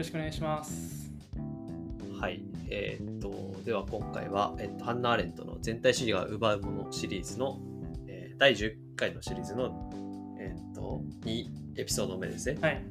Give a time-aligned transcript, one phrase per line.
[0.00, 1.12] ろしくお願いします。
[2.18, 2.42] はい。
[2.68, 7.58] えーっと、では今回は、えっと、ハンナ・アーレントの全体主義が奪うものシリーズの、
[8.08, 9.90] えー第10回のシリーズの、
[10.38, 11.44] えーっと、2
[11.76, 12.58] エピソード目ですね。
[12.62, 12.82] はい。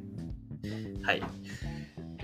[1.01, 1.23] はい。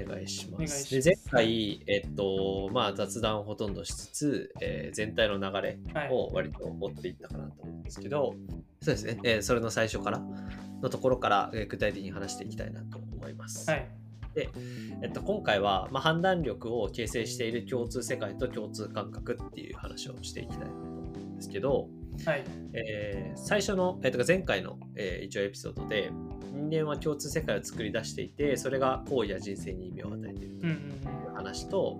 [0.04, 0.92] お願いします。
[0.94, 6.10] で前回、えっと、まあ、雑談をほとんどしつつ、えー全体の流れはい。
[6.12, 8.36] を割と追っていったかなと思うんですけど、
[8.82, 10.22] そうですね、えーそれの最初から
[10.84, 13.68] のところから、えー具体的に話していきたいなと思います。
[13.72, 14.05] はい。
[14.36, 14.50] で、
[15.02, 21.88] えっと、今回は、まあ、判断力を形成している共通世界と共通感覚っていう話をしていきたいなと思うんですけど、
[22.26, 22.44] はい。
[22.74, 26.12] えー最初の、えーとか前回の、えー一応エピソードで
[26.54, 30.78] 人間は共通世界を作り出していてそれが行為や人生に意味を与えているとうんいう
[31.28, 31.98] うん話と、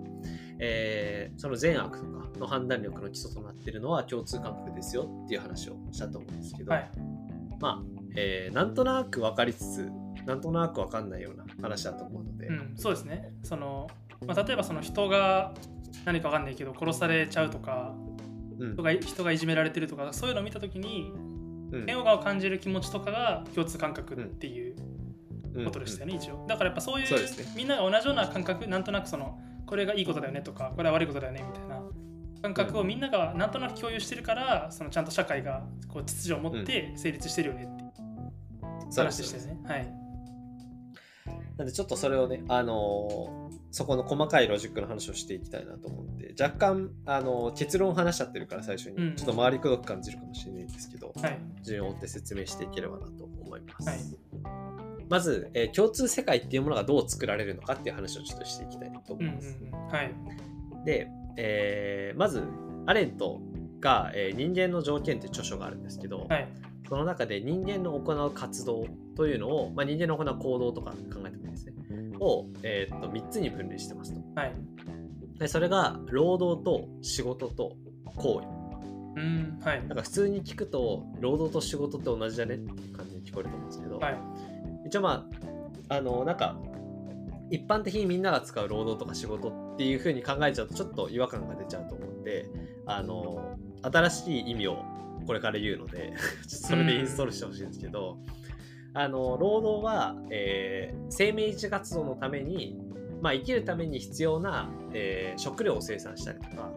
[0.58, 6.66] えーその善悪とかの判断力の基礎となっているのは共通感覚ですよっていう話をしたと思うんですけうん。
[6.66, 6.90] ど、はい。
[7.60, 7.82] まあ、
[8.16, 9.90] えーなんとなく分かりつつ
[10.26, 13.32] なんとなく分かんないような話だと思うので、うん、そうですね。
[13.42, 13.88] その、
[14.26, 15.54] まあ、例えばその人が
[16.04, 17.94] 何かわかんないけど殺されちゃうとか
[18.58, 18.72] うん。
[18.74, 21.12] 人が人がいじめられてるとかそういうのを見た時に
[21.72, 21.84] うん。
[21.86, 24.76] 嫌悪感を感じる気持ちとかが共通感覚っていう
[25.54, 25.64] うん。
[25.64, 26.44] ことでしたよね、一応。
[26.48, 27.26] だからやっぱそういうね。
[27.56, 31.82] みんなが同じような感覚なんとなくそのこれがいいことだよねとかこれは悪いことだよねみたいな
[32.42, 39.60] 感覚をみんながなんとなく共有してるからそのちゃんと社会がこう秩序を持って成立してるよねって話すでしたよね。
[39.66, 40.05] はい。
[41.56, 51.38] なんでちょっとそれをね、あのーそこの細かいロジックの話をしていきたいなと思って、若干、あのー結論を話しちゃってるから最初に、うんちょっと回りくどく感じるかもしれないんですけど、はい。
[51.62, 53.88] 順を追って説明していければなと思います。
[53.88, 53.98] はい
[55.08, 59.58] まず、えー共通世界っていうものがどう作られるのかっていう話をちょっとしていきたいと思うんうんいます。
[59.62, 59.70] うん。
[59.88, 60.14] はい。
[60.84, 62.42] で、えーまず、
[62.86, 63.40] アレント
[63.80, 66.48] が、えー人間の条件っていう著書があるんですけど、はい。
[66.88, 71.74] その中で人間の行う活動というのを、まあ、人間の行う行動とか考えてもいいですね。
[72.20, 74.20] を、えーっと3つに分類してますと。
[74.34, 74.54] はい。
[75.38, 77.76] でそれが労働と仕事と
[78.16, 79.20] 行為。
[79.20, 79.58] うん。
[79.62, 79.80] はい。
[79.86, 84.18] なんか普通に聞くと労働と仕事って同じだねっていう感じに聞こえると思うんですけど、はい。
[84.86, 85.26] 一応ま
[85.88, 86.56] ああのなんか
[87.50, 92.46] 一般的にみんなが使う労働とか仕事っていう風に考えちゃうとちょっと違和感が出ちゃうと思って
[92.86, 94.82] あの新しい意味を
[95.26, 96.12] これから言うので
[96.46, 98.18] それでインストールしてほしいんですけど、
[98.94, 102.78] あの労働は、えー生命維持活動のために、
[103.20, 106.70] まあ、生きるために必要な、えー食料を生産したりとか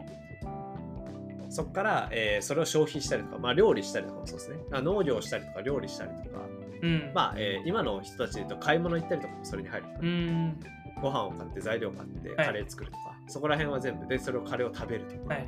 [1.50, 6.46] そこから、えーそれを消費したりとか、まあ、料理したりとかもそうですねあ農業したりとか料理したりとか
[6.82, 7.12] うん。
[7.14, 10.60] まあ、えー今の人たちで言うと買い物行ったりとかもそれに入るから、うん。
[11.02, 15.48] ご飯を買って材料を買ってはいカレー作るとか、そこら辺は全部でそれをカレーを食べるとか、はい。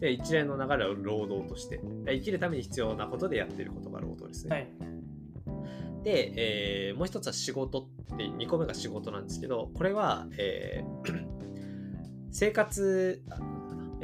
[0.00, 6.04] で一連の流れを労働としてで生きるために必要なことでやっていることが労働ですね、はい。
[6.04, 11.34] で、えーもう一つは仕事って2個目が仕事なんですけどこれは、えー
[12.30, 13.38] 生活あ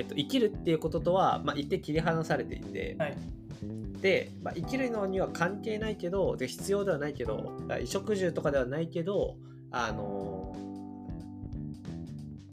[0.00, 3.16] えっと、生きるっていうこととは、まあ、一定切り離されていて、はい。
[4.00, 9.36] で、まあ、生きるのには関係ないけどで必要ではないけど衣食住とかではないけど
[9.70, 10.56] あの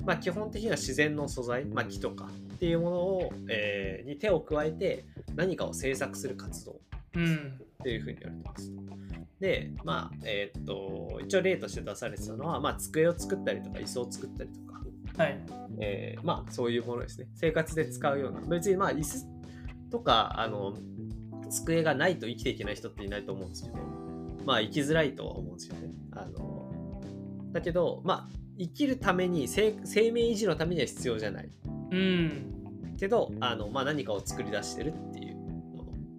[0.04, 6.80] まあ基本的には自然の素材、まあ、木とかっていうものを、えーに手を加えて何かを制作する活動
[7.16, 7.60] うん。
[7.82, 8.72] っていうふうに言われてます。
[9.40, 14.82] で、まあ、えーっと、一応例として出されてたのは、まあ、机を作ったりとか、椅子を作ったりとか、
[15.24, 15.40] はい。
[15.80, 17.28] えーまあ、そういうものですね。
[17.36, 19.26] 生活で使うような、別にまあ、椅子
[19.92, 20.76] とか、あの、
[21.50, 23.78] 机がないと生きていけない人っていないと思うんですけど、
[24.46, 25.92] まあ、生きづらいとは思うんですよね。
[26.12, 26.72] あの、
[27.52, 31.50] だけど、まあ、生きるために生、生命維持のためには必要じゃない。
[31.92, 32.96] うん。
[32.98, 35.38] けど、あの、まあ、何かを作り出してるっていう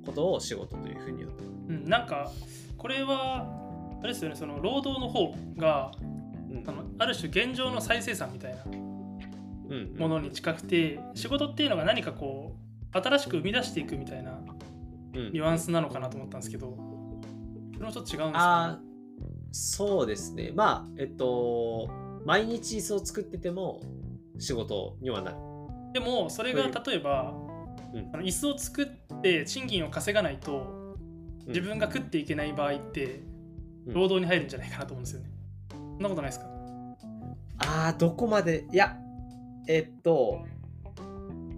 [0.06, 2.30] ことを仕事というふうに言うん、なんか
[2.78, 3.46] これは
[4.00, 5.90] あれですよねその労働の方が
[6.50, 6.64] うん。
[6.66, 8.68] あのある種現状の再生産みたいなう
[9.74, 12.56] んものに近くて仕事っていうのが何かこ
[12.94, 14.38] う新しく生み出していくみたいな
[15.14, 15.32] うん。
[15.32, 16.74] ニュアンスなのかなと思ったんですけど
[17.74, 18.88] それもちょっと違うんですあか、ー
[19.52, 20.52] そうですね。
[20.54, 21.88] まあえっと
[22.24, 23.80] 毎日椅子を作ってても
[24.38, 25.36] 仕事にはなる
[25.92, 27.34] でもそれが例えば、
[27.92, 28.10] うん。
[28.12, 30.96] あの椅子を作って賃金を稼がないと
[31.46, 33.22] 自分が食っていけない場合って
[33.86, 33.94] うん。
[33.94, 35.30] 労働に入るんじゃないかなと思うんですよね。
[35.70, 36.46] そんなことないですか？
[37.58, 38.66] あーどこまで？
[38.72, 38.96] いや
[39.66, 40.44] えっと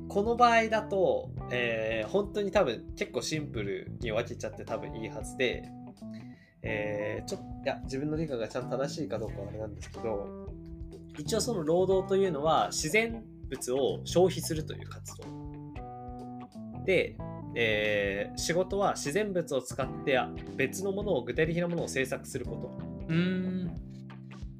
[0.08, 5.68] この場合だと、えー本当に多分結構シンプルに分けちゃって多分いいはずで、
[6.62, 10.48] えーちょっといや自分の理解がちゃんと正しいかどうかはあれなんですけど
[11.18, 15.24] 一応その労働というのは自然物を消費するという活動
[16.84, 17.16] で、
[17.54, 20.18] えー仕事は自然物を使って
[20.56, 23.70] 別のものを具体的なものを制作することうーん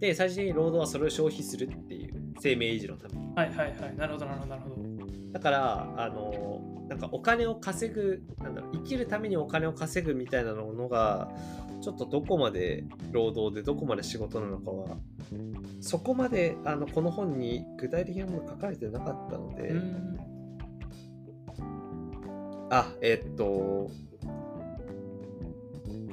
[0.00, 3.96] で最終的に労働はそれを消費するっていう生命維持のためにはいはいはい。
[3.96, 4.76] なるほどなるほどなるほど。
[5.32, 11.31] だからあのなんかお金を稼ぐなんだろう生きるためにお金を稼ぐみたいなのが
[11.81, 14.97] ちょっとどこまで労働でどこまで仕事なのかは
[15.81, 20.19] そこまであのこの本に具体的なもの書かれてなかったので、うん。
[22.71, 23.91] あえっと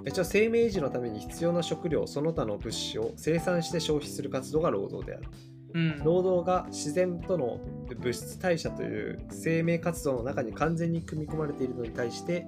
[0.08, 5.28] 一応生命維持のために必要な食料その他の物資を生産して消費する活動が労働である
[5.74, 6.04] うん。
[6.04, 7.60] 労働が自然との
[8.00, 12.48] 物質代謝という生命活動の中に完全に組み込まれているのに対して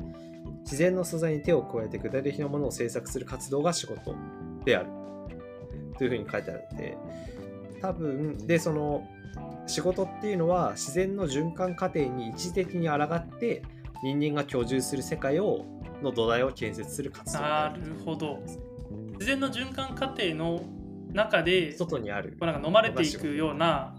[0.69, 4.13] 自然の素材に手を加えて具体的なものを制作する活動が仕事
[4.63, 4.89] である。
[5.97, 6.97] というふうに書いてあるので
[7.81, 9.05] 多分でその
[9.67, 13.63] 仕事っていうのは自然の循環過程に一時的に抗って
[14.01, 15.65] 人間が居住する世界を
[16.01, 17.81] の土台を建設する活動なる。
[18.05, 18.41] ほど。
[19.13, 20.61] 自然の循環過程の
[21.11, 22.37] 中で、こ外にある。
[22.39, 23.98] うなんか飲まれていくようなう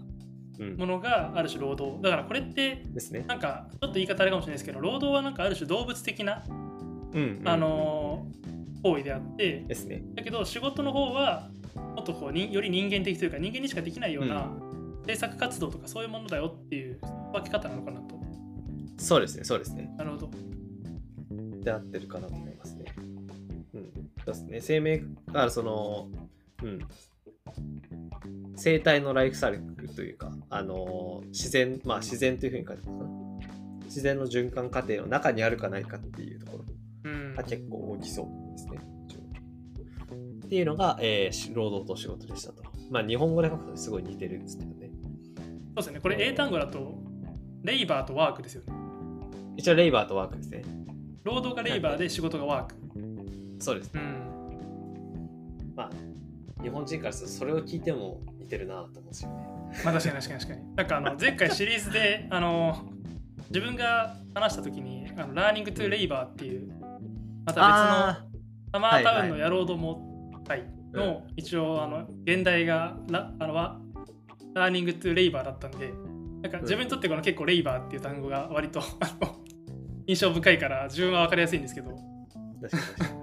[0.77, 2.01] ものがある種労働。
[2.01, 3.25] だからこれって、ですね。
[3.27, 8.41] なんかちょっと言い方あれかもしれないですけど、労働はなんかある種動物的な、うんうんあのー
[8.83, 10.03] 行為であって、ですね。
[10.15, 11.49] だけど仕事の方は
[11.95, 14.51] もっとこうにより人間的というか人間にしかできないような
[15.05, 16.99] 制作活動とかそういうものだよっていう
[17.31, 18.19] 分け方なのかなと。
[18.97, 19.93] そうですね、そうですね。
[19.97, 20.31] なるほど。
[21.63, 22.85] で合ってるかなと思いますね。
[23.75, 23.91] うん。
[24.17, 24.61] そうですね。
[24.61, 26.09] 生命、だからその、
[26.63, 26.79] うん。
[28.55, 33.09] 生態のライフサイクルというか、あのー自然、まあ自然というふうに書いてますかな。
[33.85, 36.65] 自然の循環過程の中にあるかないかっていうところ
[37.03, 37.43] うんが。
[37.43, 38.79] 結構大きそうですね。
[40.43, 42.63] っていうのが、えーし労働と仕事でしたと。
[42.89, 44.89] まあ日本語で書くとすごい似てるんですけどね。
[44.89, 45.99] そうですね。
[45.99, 46.97] これ英単語だと、
[47.61, 48.73] レイバーとワークですよね。
[49.55, 50.63] 一応レイバーとワークですね。
[51.23, 52.75] 労働がレイバーで仕事がワーク。
[53.59, 54.01] そうですね。
[54.01, 55.73] うん。
[55.75, 55.91] まあ
[56.63, 59.50] 日本人からするとそれを聞いても似てるなと思うんですよね。
[59.83, 60.75] まあ確かに確かに確かに。
[60.75, 62.85] なんかあの前回シリーズであの
[63.49, 66.71] 自分が話した時にあのラーニングトゥレイバーっていう
[67.45, 68.25] また別のあ
[68.73, 70.11] サマータウンの野郎ども
[70.47, 70.63] 会
[70.93, 73.79] の一応あの現代がラあのは
[74.53, 75.93] ラーニングトゥレイバーだったんで
[76.41, 78.83] なんか自分にとってこの結構レイバーっていう単語が割とあ
[79.21, 79.35] の
[80.07, 81.91] 印象深いから自分は分かりやすいんですけど。
[81.91, 83.20] ー確かに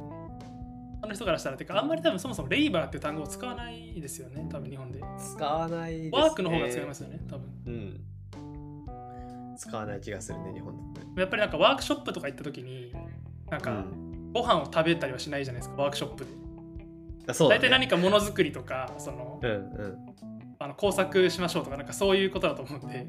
[1.08, 6.10] の人からしたらてかあんまり多分そもそもレイバーっていう単語を使わないですよね多分日本で使わないです、ね。
[6.12, 8.00] ワークの方が使いますよね多分うん。
[9.56, 11.20] 使わない気がするね、日本だと。
[11.20, 12.94] やっぱりなんかワークショップとか行った時に
[13.50, 16.30] なんかうんご飯を食べたりはしないじゃないですかワークショップで
[17.28, 17.60] あそうだ、ね。
[17.60, 20.08] 大体何かものづくりとかそのうんうん。
[20.60, 23.06] あの工作しましょうとかなんかそういうことだと思うんで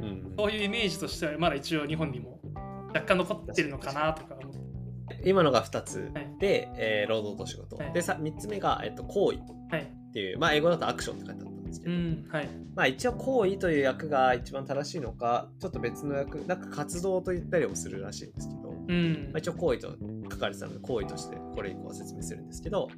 [0.00, 2.40] うんそういうイメージとしてはまだ一応日本にも
[2.88, 7.76] 若干残ってるのかなとか思って今のが2つはいで、えー労働と仕事。
[7.76, 7.92] はい。
[7.92, 9.38] でさ、3つ目が、えっと、行為。
[9.70, 9.82] はい。
[9.82, 12.48] っていう、まあ、英語だとアクションって書いてあったんですけうど、んはい。
[12.74, 19.30] まあ、一応行為という役が一番正しいのか、ちょっと別の役、なんか活動と言ったりもするらしいんですけど、うん。
[19.32, 19.96] まあ、一応行為と
[20.32, 22.88] 書かれてたので行為としてこれ以降は説明するんですけど。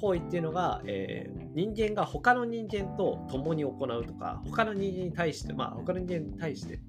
[0.00, 6.80] 行為っていうのが、えー人間が他の人間と共に行うとか他の人間に対してまあ他の人間に対して、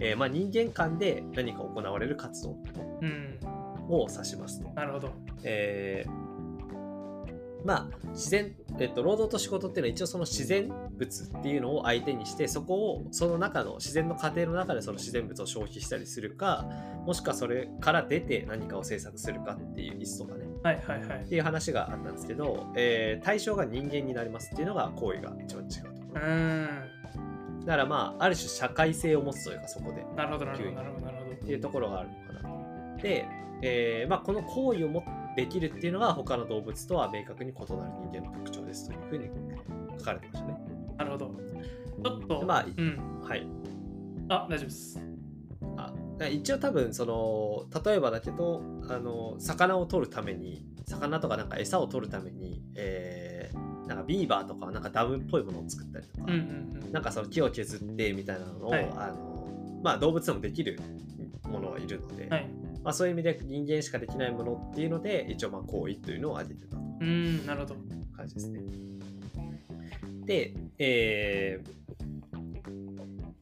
[0.00, 2.56] えーまあ、人間間で何か行われる活動
[3.02, 3.38] うん
[3.88, 4.68] を指しますと。
[4.70, 5.10] なるほど。
[5.42, 6.34] えー
[7.64, 16.66] まあ自然、えっと、労働と仕事っていうのは一応その自然物っていうのを相手にしてそこをその中の自然の過程の中でその自然物を消費したりするか
[17.06, 21.22] もしくはそれから出て何かを制作するかっていう椅子とかねはいはいはい。
[21.24, 26.26] っていう話があったんですけど、えー対象が人間になりますっていうのが行為が一番違うところ。
[26.26, 26.68] うん。
[27.64, 30.04] だからまあある種社会性を持つというかそこで。
[30.16, 32.96] なるほどなるほどなるほどっていうところがあるのかな。
[32.96, 33.02] と。
[33.02, 33.26] で、
[33.66, 35.04] えーまあ、この行為をも
[35.36, 39.30] できるっていうのが他の動物とは明確に異なる人間の特徴ですというふうに
[39.98, 40.56] 書かれてましたね。
[40.98, 41.34] なるほど。
[42.04, 43.20] ちょっとまあうん。
[43.22, 43.46] はい。
[44.28, 45.00] あ大丈夫です。
[45.76, 45.92] あ
[46.30, 56.36] 一応多分その例えばだけどあの魚を取るために魚とかなんか餌を取るために、えーなんかビーバーとかはなんかダムっぽいものを作ったりとか、うんう
[56.78, 56.92] んうん。
[56.92, 58.90] なんかその木を削ってみたいなのを、はい。
[58.96, 59.33] あの
[59.84, 60.80] まあ、動物でもできる
[61.44, 62.48] ものはいるので、はい。
[62.82, 66.82] まあ、そういう意味で人間しかできないものっていうので一応まあ行為というのを挙げてたと。
[67.00, 67.76] うんなるほど。
[68.16, 68.60] 感じですね。
[70.24, 71.84] で、えー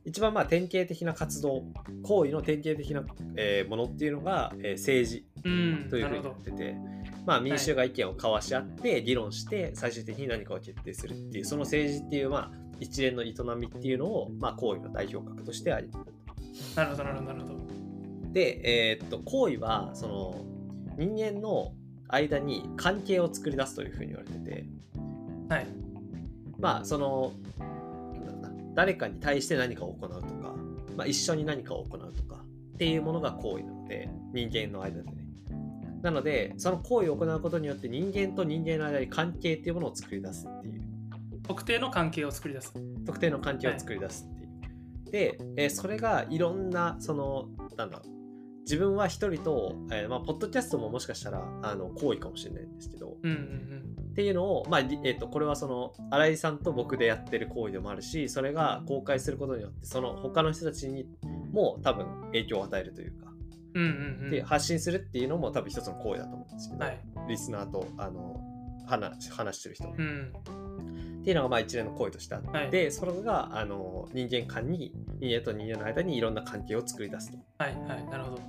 [0.05, 1.63] 一番まあ典型的な活動
[2.03, 3.03] 行為の典型的な、
[3.37, 6.29] えーものっていうのが、えー政治うんというふうになるほど。
[6.31, 6.77] なってて、
[7.25, 16.05] まあ、民衆が意見を交わし合って議論して最終的に何かを決定するっていうその政治っていう、まあ、一連の営みっていうのを、まあ、行為の代表格として挙げてる
[16.77, 18.33] なるほどなるほどなるほど。
[18.33, 20.45] で、えーっと行為はその
[20.97, 21.73] 人間の
[22.09, 24.65] 間に関係を作り出すというふうに言われてて。
[25.49, 25.67] はい。
[26.59, 27.33] まあその
[28.75, 30.55] 誰かに対して何かを行うとか、
[30.97, 32.43] まあ、一緒に何かを行うとか
[32.75, 35.29] っていうものが行為なので人間の間でね。
[36.03, 40.83] なのでその行為を行うことによって人間と人間の間に関係っていうものを作り出すっていう。
[41.43, 42.73] 特定の関係を作り出す。
[43.05, 44.42] 特定の関係を作り出すっていう。
[45.13, 48.03] で、えーそれがいろんなそのなんだ
[48.65, 61.07] 自分は一人と、えーまあ、ポッドキャストももしかしたらあの行為かもしれないんですけど、うんうんっていうのを、まありえー、とこれはその新井さんと僕でやってる行為でもあるしそれが公開することによってその他の人たちに
[61.51, 63.33] も多分影響を与えるというか、
[63.75, 63.83] うん。
[63.83, 64.31] うんうんうん。
[64.31, 67.01] で発信するっていうのも多分一つの行為だと思うんですけど、はい。
[67.27, 68.39] リスナーとあの
[68.87, 70.33] 話話してる人のうん。
[71.23, 77.39] っていうのがまあ一連の行為としてあって、はいそれがあの人間間に人間と人間の間にいろんな関係を作り出すと。
[77.59, 78.05] はいはい。
[78.07, 78.43] なるほど。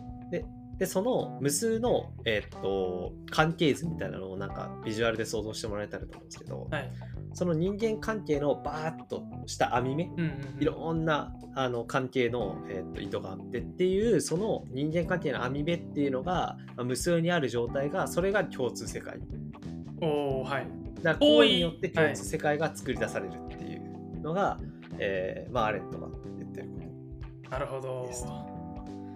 [0.79, 6.91] でその無数の、えーっと関係図みたいなのをなんかビジュアルで想像してもらえたらと思うんですけど、はい。
[7.35, 10.25] その人間関係のバーッとした網目うんうん
[10.55, 10.61] うん。
[10.61, 19.19] いろんなあの関係の、えーっと糸があってっていうその人間関係の網目っていうのがまあ無数にある状態がそれが共通世界
[20.01, 20.82] おおはい。
[21.03, 24.57] だから行為によって共通世界が作り出されるっていうのが、
[24.97, 26.07] えーまあ、アレントが
[26.37, 26.79] 言ってるこ
[27.43, 28.09] となるほど。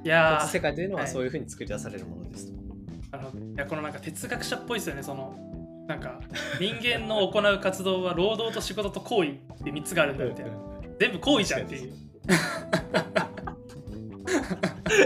[0.03, 0.38] いやー。
[0.38, 1.12] 共通世界というのははい。
[1.12, 2.58] そういうふうに作り出されるものですと。
[3.12, 3.46] なるほど。
[3.46, 5.03] いやこのなんか哲学者っぽいですよね。
[5.03, 5.36] その
[5.88, 6.20] なんか
[6.60, 10.51] 人間の行う活動は労働と仕事と行為って3つがあるんだみたいな。
[11.00, 11.94] 全部行為じゃんっていう。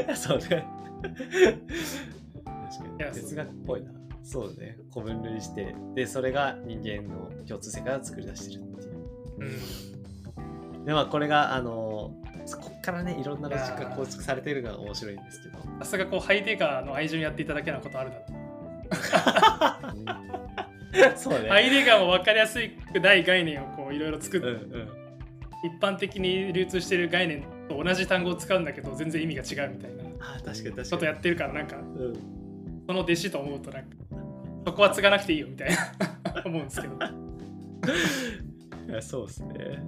[0.16, 0.46] そうね。
[0.46, 0.66] 確か
[2.98, 3.92] いやに哲学っぽいな。
[4.24, 4.78] そうね。
[4.94, 8.92] 古分類して、で、それが人間の共通世界を作り出してるっていう。
[9.40, 9.51] うん
[10.86, 12.12] で、まあ、これが、あの、
[12.46, 15.60] そこからね、いろんなロジックが構築されてるのが面白いんですけど。
[15.80, 18.22] さすがこうハイデガーの愛情にやっていただけなことあるだ
[21.16, 21.50] そうね。
[21.50, 22.58] ハイデガーも分かりやす
[22.94, 24.90] くない概念をこういろいろ作っうんて、うん。
[25.63, 30.90] 一般的に流通している概念と同じ単語を使うんだけど全然意味が違うみたいなあー確かに確かに。
[30.90, 32.13] ことやってるからなんかうん。
[32.88, 33.90] その弟子と思うとなんか
[34.65, 35.77] そこは継がなくていいよみたいな。
[36.46, 36.96] 思うんですけど。
[38.89, 39.82] いやそうですね。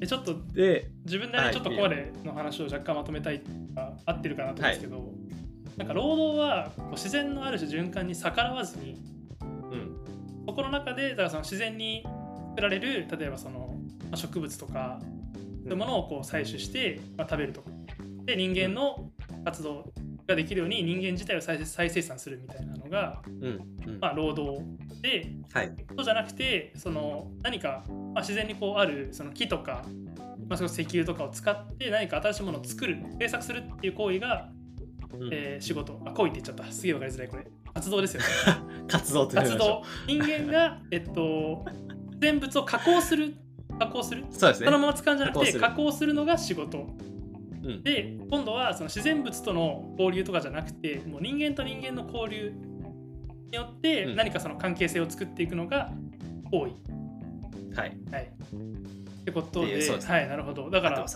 [0.00, 3.42] でちょっとで、自分なりにちょっとここまでの話を若干まとめたい
[3.74, 5.12] が合ってるかなと思うんですけど、
[5.76, 8.96] なんか労働はこう自然のある種循環に逆らわずに
[9.42, 9.96] うん。
[10.46, 12.04] そこの中でだからその自然に
[12.50, 14.98] 作られる例えばその、まあ、植物とか
[15.62, 17.60] そういうものをこう採取して、まあ、食べると。
[17.60, 17.70] か
[18.24, 19.10] で人間の
[19.44, 19.92] 活動
[20.26, 23.60] ができるように人間自体を再再生産するみたいなのが、うん。
[23.86, 23.98] うん。
[24.00, 24.64] まあ、労働
[25.02, 25.72] ではい。
[25.96, 29.84] そうじゃなくてその何か、まあ、自然にこうあるその木とか、
[30.48, 34.48] まあ、その石油とかを使って何か新しいものを作る制作するっていう行為が、
[35.12, 38.26] うんえー仕事あ行為って言っちゃったすげえわかりづらいこれ活動ですよね
[38.88, 41.64] 活動活動人間がえっと
[42.10, 43.34] 自然物を加工する
[43.78, 44.66] 加工するそうですね。
[44.66, 46.86] そのまま使うんじゃなくて加加工するのが仕事
[47.62, 47.82] うん。
[47.82, 52.52] で今度はその自然物との交流とかじゃなくてもう人間と人間の交流
[53.50, 55.90] によってうん何かその関係性を作っていくのが
[56.50, 56.98] 行為
[57.78, 57.96] はい。
[58.10, 58.24] はい。
[58.24, 60.70] ってことで、はい、なるほど。
[60.70, 61.06] だから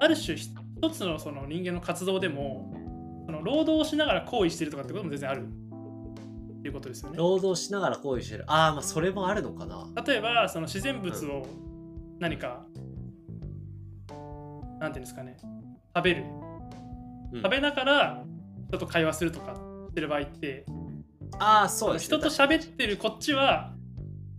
[0.00, 2.72] ある種、一つのその人間の活動でも、
[3.26, 7.18] その労働をしながら行為してるとかってことも全然あるっていうことですよね。
[7.18, 8.44] 労働しながら行為してる。
[8.46, 9.86] ああ、まあそれもあるのかな。
[10.06, 11.46] 例えば、その自然物を
[12.18, 12.64] 何か、
[14.80, 15.36] なんていうんですかね、
[15.94, 16.24] 食べる。
[16.24, 16.54] うん
[17.36, 18.24] 食べながら
[18.68, 19.56] 人と会話するとか
[19.88, 20.64] してる場合って、
[21.38, 22.18] ああ、そうです、ね。
[22.18, 23.72] 人と喋ってるこっちは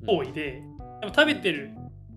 [0.06, 0.64] 行為で、
[1.02, 1.72] でも食べてる、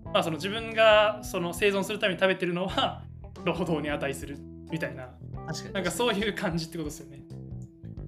[0.05, 3.03] まあ、その自分がその生存するために食べてるのは
[3.45, 4.37] 労働に値する
[4.71, 5.73] みたいなうん確かに。
[5.73, 7.23] なんかそういう感じってことですよね。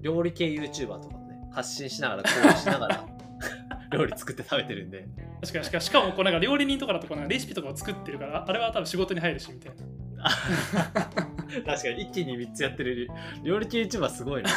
[0.00, 3.04] 料理系 YouTuber とかもね、発信しながら、行為しながら、
[3.92, 5.06] 料理作って食べてるんで。
[5.40, 9.82] 確かにしかしかもこうなんか料理人とかだとこうなんかレシピとかを作ってるからあれは多分仕事に入るしみたいな。
[11.66, 13.08] 確かに、一気に3つやってる
[13.42, 14.50] 料理系 YouTuber すごいな。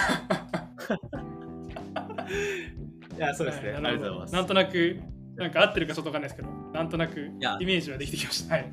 [3.15, 3.71] いや、そうですね。
[3.71, 4.33] はいありがとうございます。
[4.33, 4.99] なんとなく
[5.35, 8.55] なんか合ってるかちょっとわかんないですけどなんとなくイやメージはできてきました。
[8.55, 8.71] はい。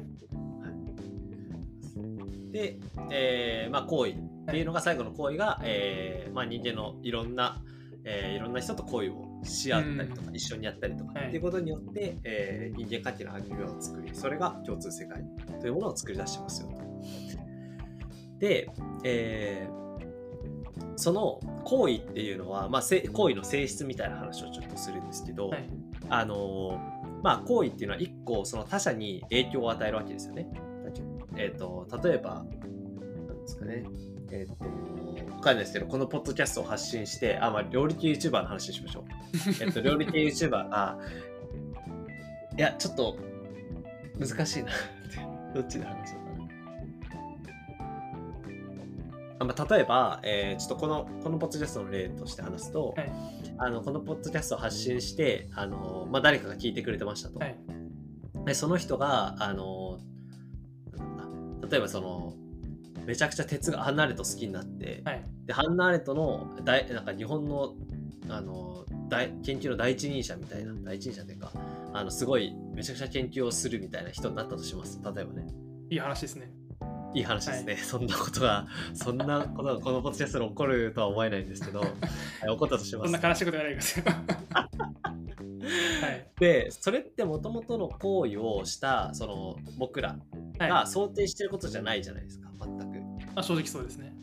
[2.52, 2.78] で、
[3.10, 4.14] えーまあ、行為っ
[4.46, 7.62] ていうのが最後の行為が、えーまあ、人間のいろんな、
[8.04, 15.22] えーいろんな人と行為をし合ったりとか、一緒にやったりとか、はいっていうことによって、えー人間関係の網目を作りそれが共通世界
[15.60, 16.76] というものを作り出してますよと。
[18.38, 18.68] で、
[19.04, 19.81] えー
[20.96, 25.64] その行為っていうのは、まあ、せ行為の性質みたいな話をちょっとするんですけど、はい
[26.08, 30.48] あのーまあ行為っていうのは一個その他者に影響を与えるわけですよね。
[31.36, 33.84] えっ、と例えばなんですかね
[34.30, 34.64] えっ、と
[35.34, 39.04] わかんないですけどこのポッドキャストを発信してあまあ料理系 YouTuber の話にしましょう。
[39.62, 40.98] えっと 料理系 YouTuber が
[42.58, 43.16] いやちょっと
[44.18, 44.72] 難しいな
[45.54, 46.14] どっちで話
[49.42, 53.12] あ、まあ、例えば、えーちょっとこのこのポッドキャストの例として話すと、はい。
[53.58, 57.56] あのこのポッドキャストを発信してあの、まあ、誰かが聞いてくれてましたと、はい。
[58.44, 60.00] でその人があの
[61.70, 62.34] 例えばその
[63.04, 65.24] めちゃくちゃ鉄がハンナーレット好きになって、はい。
[65.46, 67.74] でハンナーレットの大なんか日本の
[68.28, 71.52] あの大研究の第一人者みたいな第一人者っていうか
[71.92, 75.00] あのすごいめちゃくちゃ研究をするみたいな人になったとします。
[75.04, 75.46] 例えばね。
[75.90, 76.50] いい話ですね
[77.14, 81.90] いい話ですね、そんなことがそんなことがこのポッドキャストで起こるとは思えないんですけどはい。
[82.48, 83.12] 起こったとします。
[83.12, 84.04] そんな悲しいことやらないでください
[86.04, 86.30] はい。
[86.40, 90.16] でそれってもともとの行為をしたその僕ら
[90.58, 90.68] はい。
[90.70, 93.00] が想定してることじゃないじゃないですか全く。
[93.34, 94.14] あ正直そうですね。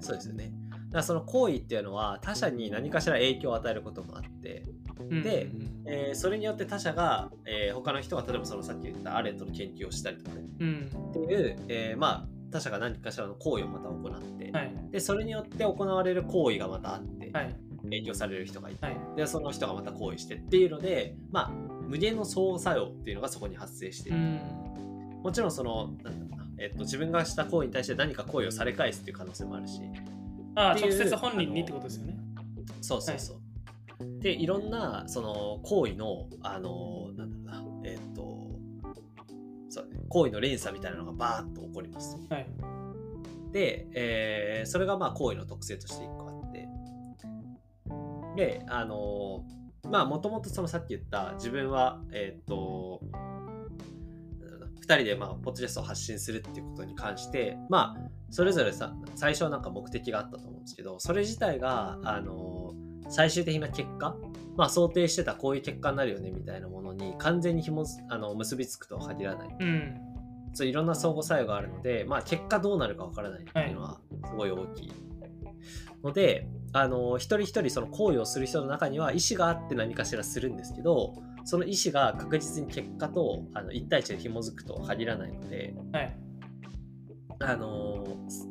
[0.00, 0.52] そうですよね。
[0.70, 4.81] だからその行為っていうのは他者に何かしら影響を与えることもあって、うん
[5.22, 10.42] でうんえーそれによって他者が、えー他の人が例えばそのさっき言ったアレントの研究をしたりとかね。
[10.60, 10.90] うん。
[11.10, 14.74] っていう、えーまあ他者が何かしらの行為をまた行って、はい。
[14.90, 17.56] でそれによって行われる行為がまたあって、はい。
[17.84, 18.96] 影響される人がいて、はい。
[19.16, 21.50] でその人がまた行為してっていうのでまあ
[21.88, 25.20] 無限の相互作用っていうのがそこに発生していうる、ん。
[25.22, 29.80] もちろんそのなんだろうな、えっと自分がした行為に対して何か行為をされ返すっていう可能性もあるし。
[30.54, 32.18] あっていう直接本人にってことですよね。
[32.82, 33.36] そうそうそう、
[34.20, 38.50] でいろんなその行為のあのなんだろうなえっと
[39.68, 42.18] そうね行為の連鎖みたいなのがバーッと起こります。
[42.28, 42.46] はい。
[43.52, 46.68] で、えーそれがまあ行為の特性として1個あって。
[48.36, 49.44] であの
[49.90, 62.72] まあもともとそのさっき言った自分はえっ、となんだろうな2人でまあポッドキャストを発信するっていうことに関してまあそれぞれさ最初はなんか目的があったと思うんですけどそれ自体があの
[63.12, 64.16] 最終的な結果？
[64.56, 69.56] まあ想定してたこういう結果になるよねみたいなものに完全に紐づあの結びつくとは限らない。
[69.60, 69.94] うん。
[70.54, 74.92] そういろんな相互作用があるので、まあ、結果どうなるかわからないっていうのはすごい大きい。
[76.04, 86.16] ので、あの一人一人その行為をする人の中には意思があって何かしらするんですけどその意思が確実に結果とあの1対1で紐づくとは限らないので、はい。
[87.40, 88.04] あの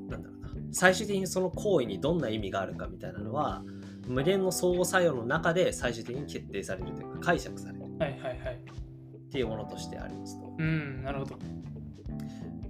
[0.10, 0.50] なんだろうな。
[0.72, 3.64] 最終的にその行為にどんな意味があるかみたいなのは
[4.12, 8.60] 無限の相互作用の中で最終的に決定されるというか解釈されるはいはいはい
[9.16, 10.54] っていうものとしてありますと。
[10.58, 11.38] うんなるほど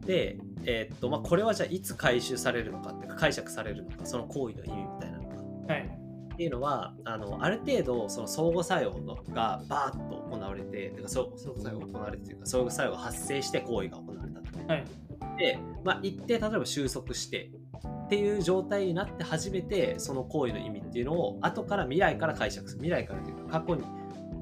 [0.06, 5.30] で、えーっとまあ、これはじゃあいつ回収されるのかっていうか解釈されるのかその行為の意味みたいなの
[5.68, 5.74] が。
[5.74, 5.98] はい
[6.32, 14.68] っていうのはあのある程度その相互作用のがバーッと行われててか相相互作用が行われてというか相互作用が発生して行為が行われたと。
[14.68, 14.86] はい
[15.38, 17.52] で、まあ、一定例えば収束して
[17.88, 22.82] っていう状態になって初めてその行為の意味っていうのを後から未来から解釈する。
[22.82, 23.84] 未来からというか過去に、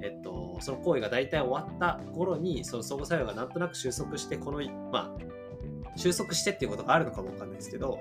[0.02, 4.60] えっと、その行為が大体終わった頃にその相互作用がなんとなく収束してこの
[4.92, 8.00] まあ収束してっていうことがあるのかもわかんないですけど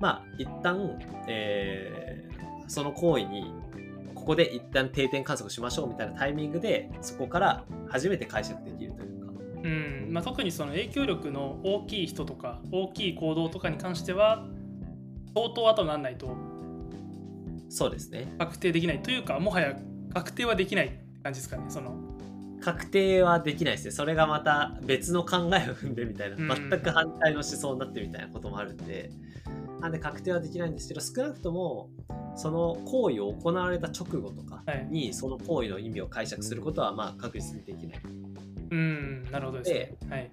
[0.00, 2.28] まあ一旦、えー
[2.68, 3.52] その行為に
[4.14, 9.07] ここで一旦定点観測しましょうみたいなタイミングでそこから初めて解釈できるという。
[9.62, 10.08] うん。
[10.12, 14.46] まあ、特にその影響力の大きい人とか大きい行動とかに関しては
[15.34, 16.36] 相当後にならないと
[17.68, 18.34] そうですね。
[18.38, 19.76] 確定できないというかもはや
[20.14, 21.94] 確定はできないって感じですかねその。
[22.60, 23.90] 確定はできないですね。
[23.92, 26.70] それがまた別の考えを踏んでみたいな、うん。
[26.70, 29.10] 全く反対の思想になってみたいなこともあるんで。
[29.80, 31.90] なんで確定はできないんですけど少なくとも
[32.34, 38.00] その行為を行われた直後とかにその行為の意味を解釈することはまあ確実にできない
[38.70, 39.24] うん。
[39.30, 39.96] なるほどですね。
[40.10, 40.30] はい。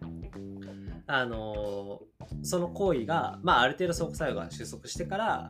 [1.07, 5.49] あのーその行為が、まあ、ある程度相互作用が収束してから、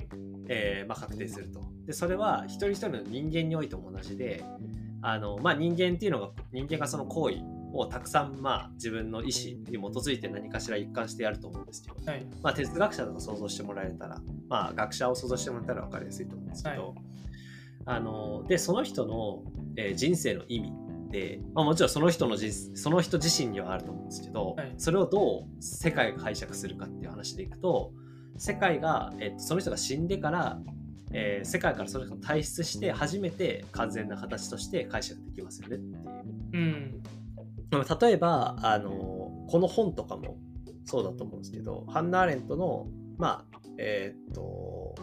[0.50, 1.62] えーまあ、確定すると。
[1.86, 4.44] でそれは一人一人の人間においても同じで
[5.02, 7.38] あの、まあ、人間っていうのが人間がその行為
[7.74, 12.26] をたくさん、まあ、自分の意思に基づいて何かしら一貫してやると思うんですけど、はい。
[12.42, 16.94] まあ、哲学者とか想像してもらえたら、まあ、学者を想像してもらえたら分かりやすいと思うんですけど、はい。
[17.88, 19.44] あのでその人の、
[19.78, 20.74] えー人生の意味
[21.54, 24.74] まあ、もちろんその人の人その人自身にはあると思うんですけど、はい。
[24.78, 27.92] それをどう世界が解釈するかっていう話でいくと
[28.38, 30.60] 世界が、えっと、その人が死んでから、
[31.12, 36.04] えー世界からその人が退出して初めて完全な形として解釈できますよねっていう。
[36.54, 37.04] うん。
[38.02, 38.92] 例えばあの
[39.48, 40.38] この本とかも
[40.86, 44.96] そうだと思うんですけどハンナ・アーレントのまあえーっと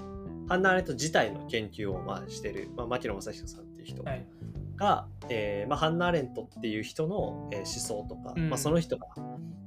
[0.49, 4.27] ハンナ・アーレント自体の研究をまあしてる、まあ、牧野正彦さんっていう人はい
[4.83, 9.07] が、えーまあ、ハンナ・アーレントっていう人の、えー思想とか、うんまあ、その人が、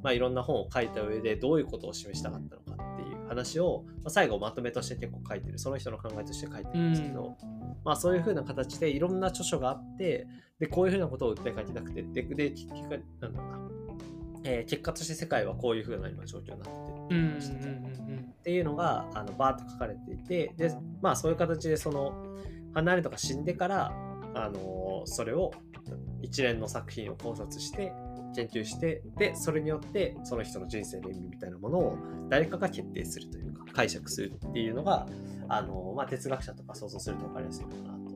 [0.03, 5.57] まあ、いろんな本を書いた上でどういうことを示したかったのかっていう話を、まあ、最後まとめとして結構書いてる。
[5.57, 7.37] その人の考えとして書いてるんですけど、
[7.85, 10.27] まあ、そういうふうな形でいろんな著書があって
[10.59, 13.69] でこういうふうなことを訴えかけたくてでで結局なんだろうな。
[14.47, 16.73] えー結果として世界はこういう風な今状況になってる
[17.09, 22.13] うんうんうんっていうのがあのバーッと書かれていてでまあそういう形でその
[22.75, 23.91] 離れとか死んでから
[24.35, 25.51] あのそれを
[26.21, 27.93] 一連の作品を考察して
[28.35, 31.97] 研究してでそれによってその人の人生の意味みたいなものを
[32.29, 35.07] 誰かが決定するというか解釈するっていうのが
[35.47, 38.15] あの、まあ、哲学者とか想像すると分かりやすいのかなと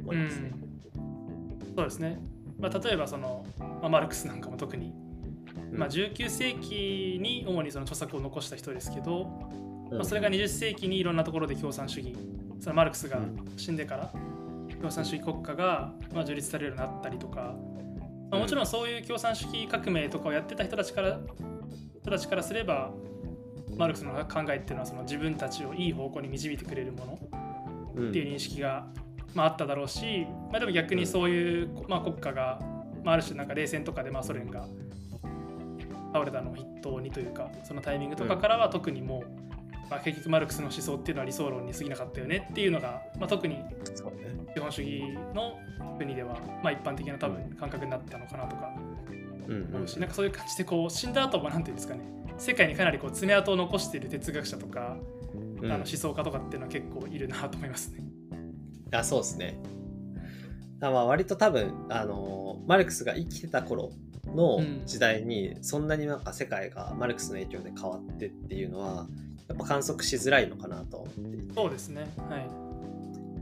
[0.00, 0.52] 思いますね。
[0.52, 1.74] うん。
[1.76, 2.18] そうですね、
[2.58, 4.94] まあ、例えばその、まあ、マルクスなんかも特に、
[5.72, 5.78] うん。
[5.78, 9.30] まあ、19世紀に主にその著作を残した人ですけど、
[9.90, 9.96] うん。
[9.96, 12.16] まあ、それが20世紀にいろんなところで共産主義
[12.60, 13.52] そのマルクスがうん。
[13.56, 14.12] 死んでから
[14.80, 17.54] 共産主義国家がまあ樹立されるようになったりとか、
[18.30, 21.20] まあ、もちろんそういう共産主義革命とかをやってた人たちから
[22.00, 22.92] 人たちからすれば
[23.76, 27.18] マルクスの考えっていうのはその自分たちをいい方向に導いてくれるもの
[27.94, 28.08] うん。
[28.10, 28.86] っていう認識が、
[29.34, 32.58] まあ、あっただろうし、まあ、でも逆にそういう、まあ、国家が、
[33.04, 34.66] まあ、ある種なんか冷戦とかでまあソ連が
[36.12, 43.58] 倒れたのを筆頭にというかそのタイミングとかからは特にもう、まあ、結局マルクスの思想っていうのは理想論に過ぎなかったよねっていうのが、まあ、特に
[44.70, 45.58] 本主義の
[45.98, 48.72] 国では、まあ、一般的な多分感覚になったのかなとか
[49.48, 52.02] うんうし、なんかそういう感じでこう死んだ後もなんていうんですかね
[52.38, 54.96] 世界にかなりこう爪痕を残している哲学者とか、
[55.62, 58.02] うんあの思想家とかっていうのは結構いるなと思いますね。
[58.92, 59.60] あそうですね。
[60.80, 63.92] まあ割と多分あのマルクスが生きてた頃
[64.34, 69.06] の時代にそんなになんか世界がマルクスの影響で変わってっていうのは
[69.48, 72.06] やっぱ観測しづらいのかなと思っていてそうですね。
[72.30, 72.69] はい。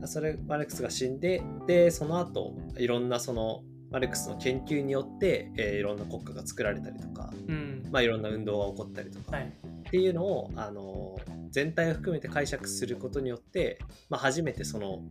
[0.06, 7.88] それマルクスが死んででその後いろんなそのマルクスの研究によって、えーいろんな国家が作られたりとか、うん。
[7.90, 9.46] まあ、いろんな運動が起こったりとか、はい。
[9.46, 11.16] っていうのをあの
[11.50, 13.78] 全体を含めて解釈することによって、
[14.10, 15.02] まあ、初めてその、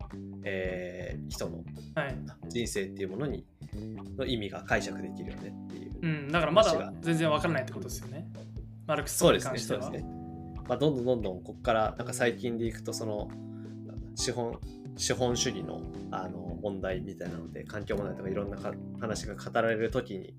[0.43, 1.63] えー人の
[1.95, 2.15] はい。
[2.49, 3.45] 人生っていうものに
[4.15, 6.31] の意味が解釈できるよねっていう、うん。
[6.31, 8.27] だからまだ全然わからないってことですよね。
[8.85, 9.81] マルクスそうですねに関しては。
[9.81, 10.09] そうですね、
[10.67, 13.27] まあ、どんどんどんどんここからなんか最近でいくとその
[14.15, 14.59] 資本
[14.97, 15.81] 資本主義の
[16.11, 20.33] あの問題みたいなので環境問題とかいろんなか話が語られる時に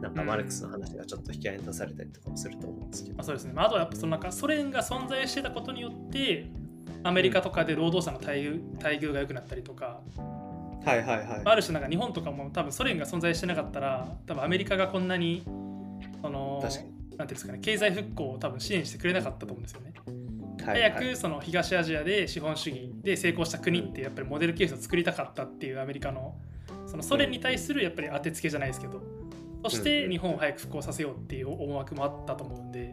[0.00, 3.52] なんかマルクスの話がちょっと引き合いに出されたりとかもすると思うんですけど、まあ、そうですね。
[3.54, 6.46] まあ、あとはやっぱそのなんかソ連が存在してたことによって、
[7.02, 10.00] アメリカとかで労働者の待遇待遇が良くなったりとか、
[10.84, 15.42] はいはいはい、ある種なんか日本とかも多分ソ連が存在してなかったら、多分アメリカがこんなに、
[16.20, 16.82] その、なんてい
[17.20, 19.92] うんですかね、経済復興を多分支援してくれなかったと思うんですよね。
[20.64, 26.36] 早くその東アジアで資本主義で成功した国ってやっぱりモデルケースを作りたかったっていうアメリカの
[26.86, 29.02] そのソ連に対するやっぱり当てつけじゃないですけど
[29.64, 32.92] そして日本を早く復興させようっていう思惑もあったと思うんで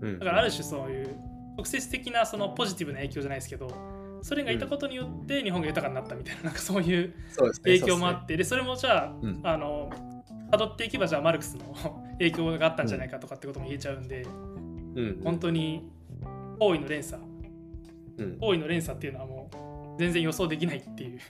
[0.00, 0.18] うん。
[0.18, 1.16] だからある種そういう
[1.56, 3.70] 直接的なそのポジティブな影響じゃないですけど
[4.22, 7.14] ソ連がいたことによって日本が豊かになったみたいななんかそういう
[7.62, 9.40] 影響もあってでそれもじゃあうん。
[9.42, 9.90] あの
[10.50, 14.26] 辿っていけばじゃあマルクスの 影響があったんじゃないかとかってことも言えちゃうんで
[15.22, 15.88] 本当に
[16.60, 17.22] 行為の連鎖
[18.18, 19.50] うん行為の連鎖っていうのはも
[19.96, 21.20] う全然予想できないっていう。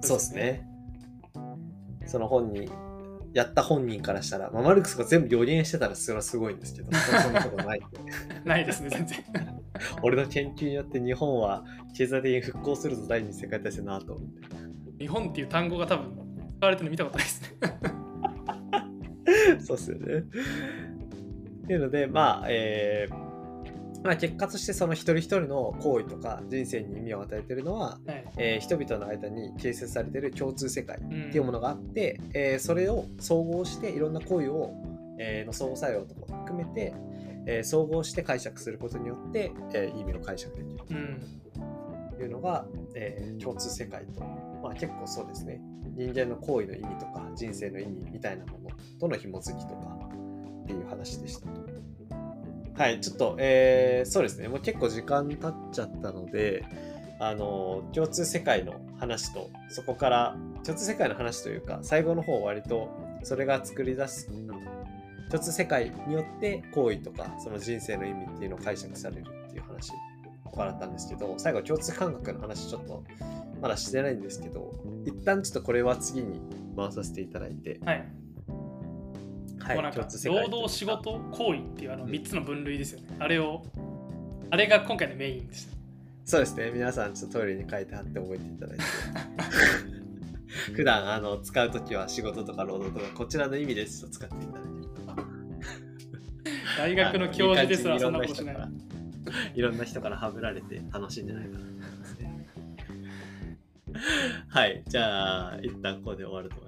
[0.00, 0.66] そうですね。
[2.06, 2.70] その本に、
[3.34, 7.80] やった本人からしたら、まあ、マルクスが全部予言してたらそれはすごいんですけど、そんなことない。
[8.44, 9.18] ないですね、全然。
[10.02, 14.20] 俺の研究によって日本は経済的に復興するぞ第二次世界大戦の後。
[14.98, 16.12] 日本っていう単語が多分
[16.58, 17.48] 使われてるの見たことないですね。
[19.64, 20.18] そうっすよね。
[20.18, 23.27] っていうので、まあ、えー
[24.04, 28.24] まあ、結果としてその一人一人の行為とか人生に意味を与えてるのは、はい。
[28.36, 34.72] えー人々の間に形成されている共通世界うんっていうものがあって、えーそれを総合していろんな行為を、
[35.18, 36.94] えーの相互作用とかも含めて、
[37.46, 42.16] えー総合して解釈することによって、えー意味を解釈できるうん。
[42.16, 44.20] というのが、えー共通世界と、
[44.62, 45.60] まあ、結構そうですね
[45.96, 49.98] 人間の行為の意味とか人生の意味みたいなものとの紐づきとか
[50.62, 51.67] っていう話でしたと。
[52.78, 56.64] はい、ちょっと、えーそうですね、もう結構時間経っちゃったので、
[57.18, 62.88] あの、共通世界の話と、そこから、共通世界の話というか、最後の方割と、
[63.24, 64.30] それが作り出す、
[65.28, 69.94] 共通世界によって行為とか、その人生の意味っていうのを解釈されるっていう話を
[70.52, 73.02] 行ったんですけど、最後共通感覚の話ちょっと、
[73.60, 74.72] まだしてないんですけど、
[75.04, 76.40] 一旦ちょっとこれは次に
[76.76, 78.06] 回させていただいて、はい。
[79.68, 83.16] はもうなんか労働、仕事、行為っていうあのうん3つの分類ですよね。
[83.18, 83.64] あれを、
[84.50, 85.68] あれが今回のメインです。
[86.24, 86.70] そうですね。
[86.72, 88.84] 皆さんちょっとトイレに書いて貼って覚えていただいて。
[90.74, 94.68] 普段あの使うときは仕事とか労働とかこちらの意味ですと使っていただいて。
[96.78, 98.56] 大学の教授ですらそんなことしない。
[99.54, 102.48] いろんな人からはぶられて楽しいんじゃないかなと思いますね。
[104.48, 104.82] はい。
[104.86, 106.67] じゃあ、一旦ここで終わると思います。